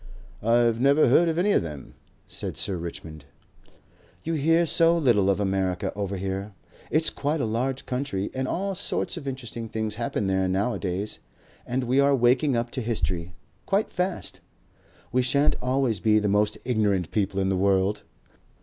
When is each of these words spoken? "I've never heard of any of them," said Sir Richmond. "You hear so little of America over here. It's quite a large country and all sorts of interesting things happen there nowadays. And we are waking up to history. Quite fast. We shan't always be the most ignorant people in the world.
"I've 0.41 0.79
never 0.81 1.07
heard 1.09 1.29
of 1.29 1.37
any 1.37 1.51
of 1.51 1.61
them," 1.61 1.93
said 2.25 2.57
Sir 2.57 2.75
Richmond. 2.75 3.25
"You 4.23 4.33
hear 4.33 4.65
so 4.65 4.97
little 4.97 5.29
of 5.29 5.39
America 5.39 5.93
over 5.95 6.17
here. 6.17 6.53
It's 6.89 7.11
quite 7.11 7.39
a 7.39 7.45
large 7.45 7.85
country 7.85 8.31
and 8.33 8.47
all 8.47 8.73
sorts 8.73 9.15
of 9.15 9.27
interesting 9.27 9.69
things 9.69 9.93
happen 9.93 10.25
there 10.25 10.47
nowadays. 10.47 11.19
And 11.67 11.83
we 11.83 11.99
are 11.99 12.15
waking 12.15 12.55
up 12.55 12.71
to 12.71 12.81
history. 12.81 13.35
Quite 13.67 13.91
fast. 13.91 14.39
We 15.11 15.21
shan't 15.21 15.55
always 15.61 15.99
be 15.99 16.17
the 16.17 16.27
most 16.27 16.57
ignorant 16.65 17.11
people 17.11 17.39
in 17.39 17.49
the 17.49 17.55
world. 17.55 18.01